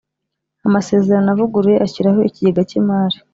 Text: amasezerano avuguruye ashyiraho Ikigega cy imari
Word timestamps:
amasezerano 0.67 1.27
avuguruye 1.33 1.77
ashyiraho 1.85 2.19
Ikigega 2.29 2.61
cy 2.69 2.75
imari 2.79 3.17